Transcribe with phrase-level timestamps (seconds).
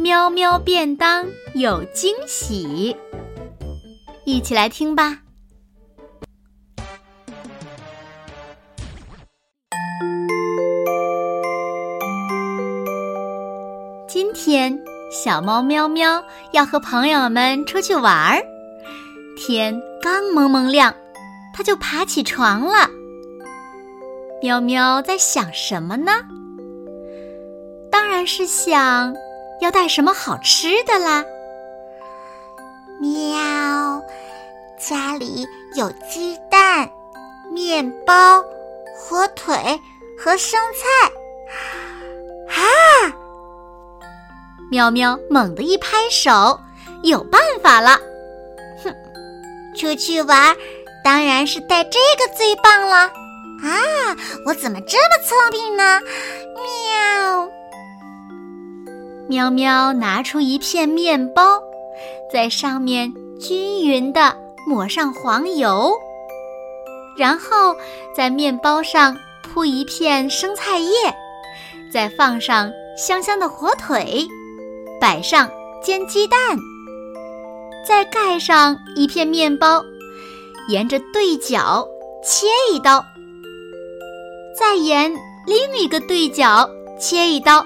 [0.00, 2.96] 喵喵便当有惊喜》，
[4.24, 5.18] 一起来听吧。
[14.08, 14.82] 今天，
[15.12, 18.42] 小猫喵喵要和朋友们出去玩儿。
[19.36, 20.94] 天刚蒙蒙亮，
[21.52, 22.88] 它就爬起床了。
[24.40, 26.12] 喵喵在想什么呢？
[27.90, 29.14] 当然是想
[29.60, 31.24] 要带什么好吃的啦。
[32.98, 34.02] 喵，
[34.78, 36.90] 家里有鸡蛋、
[37.50, 38.42] 面包、
[38.96, 39.54] 火腿
[40.18, 41.10] 和生菜。
[42.48, 43.12] 啊！
[44.70, 46.60] 喵喵猛地一拍手，
[47.02, 47.98] 有办法了。
[48.82, 48.94] 哼，
[49.76, 50.56] 出去玩
[51.04, 52.96] 当然是带这个最棒了。
[52.96, 54.16] 啊！
[54.46, 56.00] 我怎么这么聪明呢？
[56.54, 57.50] 喵！
[59.30, 61.62] 喵喵拿出一片面包，
[62.32, 64.36] 在上面均匀的
[64.66, 65.96] 抹上黄油，
[67.16, 67.76] 然后
[68.12, 70.90] 在面包上铺一片生菜叶，
[71.92, 74.26] 再放上香香的火腿，
[75.00, 75.48] 摆上
[75.80, 76.58] 煎鸡蛋，
[77.86, 79.80] 再盖上一片面包，
[80.68, 81.86] 沿着对角
[82.24, 83.04] 切一刀。
[84.58, 85.14] 再沿
[85.46, 87.64] 另一个对角切一刀，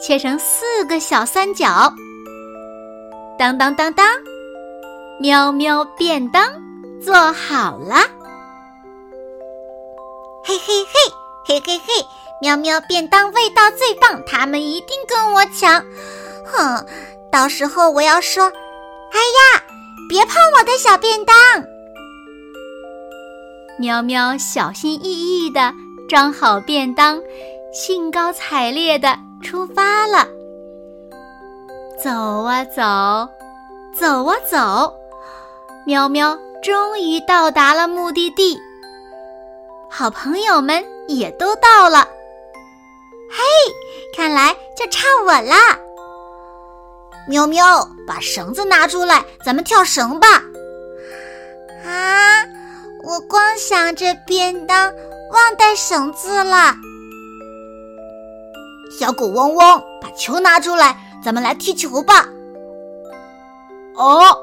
[0.00, 1.92] 切成四个小三角。
[3.38, 4.06] 当当当当，
[5.20, 6.44] 喵喵便当
[7.02, 7.96] 做好了！
[10.44, 11.12] 嘿嘿嘿，
[11.46, 12.06] 嘿嘿嘿，
[12.40, 15.84] 喵喵便当味道最棒，他们一定跟我抢。
[16.46, 16.86] 哼，
[17.30, 18.44] 到时候我要说
[19.12, 19.62] ：“哎呀，
[20.08, 21.34] 别碰我的小便当！”
[23.78, 25.72] 喵喵小心翼翼的。
[26.08, 27.20] 装好便当，
[27.70, 30.26] 兴高采烈地出发了。
[32.02, 32.82] 走啊走，
[33.98, 34.94] 走啊走，
[35.86, 38.60] 喵喵终于到达了目的地。
[39.90, 42.06] 好朋友们也都到了。
[43.30, 43.42] 嘿，
[44.16, 45.54] 看来就差我了。
[47.26, 50.28] 喵喵，把绳子拿出来，咱们跳绳吧。
[51.84, 52.44] 啊，
[53.04, 54.92] 我光想着便当。
[55.30, 56.74] 忘带绳子了，
[58.98, 62.28] 小狗汪汪，把球拿出来，咱们来踢球吧。
[63.94, 64.34] 啊，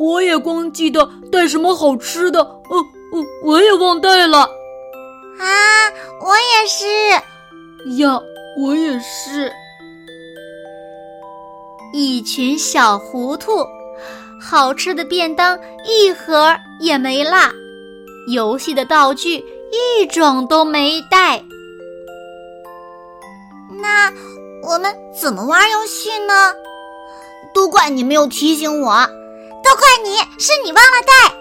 [0.00, 2.76] 我也光记得带什么好吃的，哦
[3.12, 4.40] 哦，我也忘带了。
[4.40, 5.46] 啊，
[6.20, 6.86] 我也是。
[8.02, 8.20] 呀，
[8.60, 9.52] 我也是。
[11.92, 13.64] 一群小糊涂，
[14.42, 15.56] 好吃的便当
[15.86, 17.38] 一盒也没落，
[18.26, 19.44] 游戏的道具。
[20.00, 21.44] 一种都没带，
[24.66, 26.54] 我们怎么玩游戏呢？
[27.52, 29.06] 都怪你没有提醒我，
[29.62, 31.34] 都怪你是你忘了带。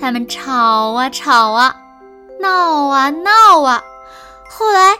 [0.00, 1.76] 他们吵啊吵啊，
[2.40, 3.82] 闹啊闹啊，
[4.50, 4.96] 后来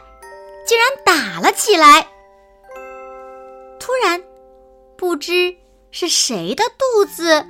[0.67, 2.09] 竟然打了起来。
[3.79, 4.23] 突然，
[4.97, 5.57] 不知
[5.91, 7.47] 是谁的肚子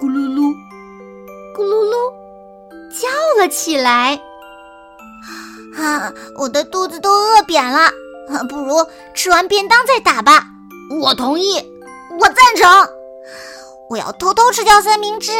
[0.00, 0.52] 咕噜噜，
[1.56, 2.24] 咕噜噜。
[2.90, 4.20] 叫了起来，
[5.76, 6.12] 啊！
[6.38, 7.90] 我的肚子都饿扁了，
[8.48, 10.44] 不如吃完便当再打吧。
[11.00, 11.62] 我同意，
[12.18, 12.88] 我赞成。
[13.90, 15.32] 我要偷偷吃掉三明治，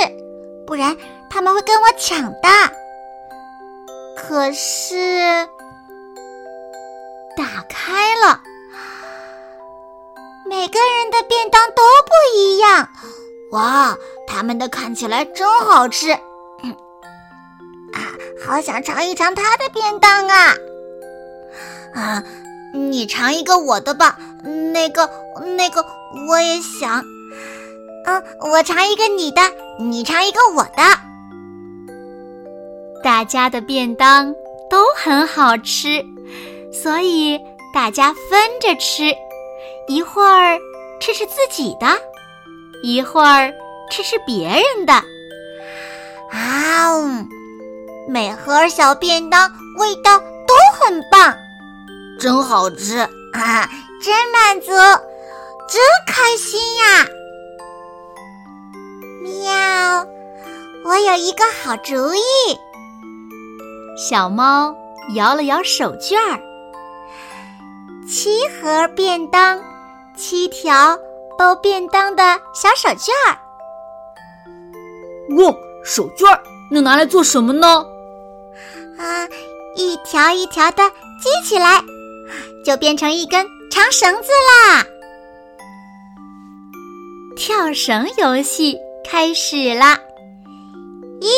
[0.67, 0.97] 不然
[1.31, 2.49] 他们会跟我抢的。
[4.17, 5.47] 可是
[7.37, 8.41] 打开了，
[10.47, 12.88] 每个人的便当都不一样。
[13.53, 16.19] 哇，他们的看起来真好吃。
[18.40, 20.54] 好想尝一尝他的便当啊！
[21.94, 22.25] 啊，
[22.75, 24.19] 你尝一个我的吧。
[24.72, 25.08] 那个，
[25.56, 25.84] 那个，
[26.28, 27.04] 我也想。
[28.06, 29.40] 嗯，我尝一个你的，
[29.78, 30.82] 你尝一个我的。
[33.02, 34.34] 大家的便当
[34.69, 36.04] 都很好吃，
[36.72, 37.40] 所以
[37.72, 39.14] 大家分着吃。
[39.86, 40.58] 一会儿
[41.00, 41.86] 吃吃自己的，
[42.82, 43.52] 一会儿
[43.90, 44.92] 吃吃别人的。
[46.32, 46.90] 啊！
[48.06, 51.35] 每盒小便当味道都很棒，
[52.21, 53.69] 真好吃啊！
[54.03, 54.71] 真满足，
[55.67, 57.06] 真开心呀！
[59.23, 60.06] 喵，
[60.85, 62.21] 我有一个好主意。
[63.97, 64.75] 小猫
[65.15, 66.39] 摇了摇手绢儿，
[68.06, 69.62] 七盒便当，
[70.15, 70.99] 七条
[71.39, 72.23] 包便当的
[72.53, 73.39] 小手绢儿。
[75.39, 76.39] 哇，手绢儿
[76.71, 77.87] 能拿来做什么呢？
[78.99, 79.29] 啊，
[79.76, 80.82] 一条一条的
[81.23, 81.82] 系起来，
[82.64, 84.85] 就变成一根长绳子啦。
[87.37, 88.79] 跳绳游戏
[89.11, 89.99] 开始啦！
[91.20, 91.29] 一、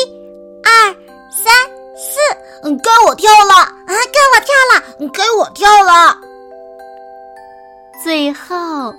[0.63, 0.93] 二、
[1.31, 1.51] 三、
[1.97, 2.19] 四，
[2.63, 3.73] 嗯，该我跳了啊！
[3.87, 6.15] 该我跳了，该我跳了。
[8.03, 8.93] 最后，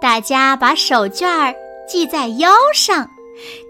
[0.00, 1.52] 大家把手绢
[1.88, 3.08] 系在腰上，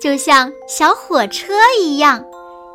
[0.00, 2.22] 就像小火车一样，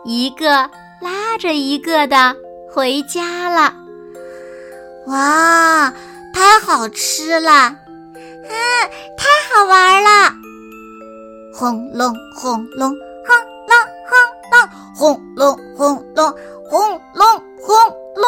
[0.03, 0.69] 一个
[1.01, 2.35] 拉着一个的
[2.71, 3.73] 回家了。
[5.07, 5.91] 哇，
[6.33, 7.75] 太好吃了！
[8.43, 8.51] 嗯，
[9.17, 10.31] 太好玩了！
[11.53, 12.93] 轰隆轰隆
[13.25, 13.35] 轰
[13.67, 13.75] 隆
[14.07, 14.15] 轰
[14.55, 16.33] 隆轰隆轰隆
[16.69, 17.27] 轰隆
[17.59, 17.75] 轰
[18.15, 18.25] 隆。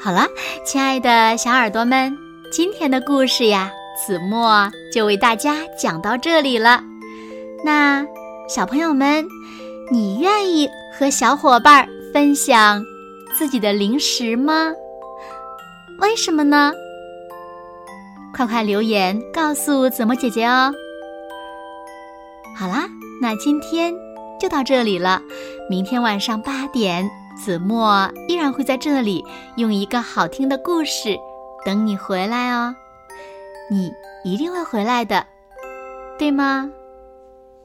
[0.00, 0.26] 好了，
[0.64, 2.16] 亲爱的小耳朵们，
[2.52, 3.70] 今天的故事呀，
[4.06, 6.80] 子墨就为大家讲到这里了。
[7.64, 8.04] 那
[8.48, 9.26] 小朋友们，
[9.90, 10.68] 你愿意
[10.98, 12.84] 和小伙伴分享
[13.36, 14.72] 自己的零食吗？
[16.00, 16.72] 为什么呢？
[18.34, 20.72] 快快留言告诉子墨姐姐哦。
[22.56, 22.88] 好啦，
[23.20, 23.94] 那今天
[24.40, 25.22] 就到这里了。
[25.70, 29.24] 明天晚上八点，子墨依然会在这里
[29.56, 31.16] 用一个好听的故事
[31.64, 32.74] 等你回来哦。
[33.70, 33.92] 你
[34.24, 35.24] 一定会回来的，
[36.18, 36.68] 对吗？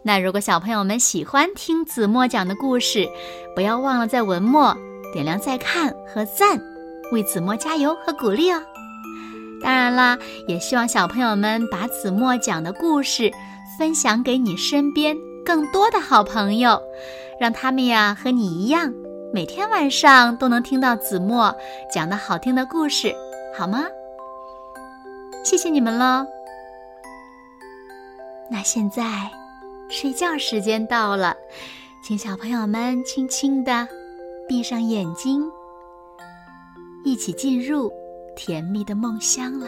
[0.03, 3.07] 那如果小朋友们喜欢听子墨讲的故事，
[3.55, 4.75] 不要忘了在文末
[5.11, 6.61] 点亮再看和赞，
[7.11, 8.61] 为子墨加油和鼓励哦。
[9.61, 10.17] 当然啦，
[10.47, 13.31] 也希望小朋友们把子墨讲的故事
[13.77, 16.81] 分享给你身边更多的好朋友，
[17.39, 18.93] 让他们呀和你一样，
[19.33, 21.53] 每天晚上都能听到子墨
[21.91, 23.13] 讲的好听的故事，
[23.57, 23.83] 好吗？
[25.43, 26.25] 谢谢你们喽。
[28.49, 29.03] 那现在
[29.89, 31.35] 睡觉时间到了，
[32.03, 33.87] 请小朋友们轻轻的
[34.47, 35.43] 闭上眼睛，
[37.03, 37.91] 一起进入。
[38.39, 39.67] 甜蜜的梦乡啦，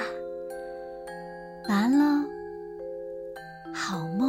[1.67, 2.23] 完了，
[3.73, 4.28] 好梦。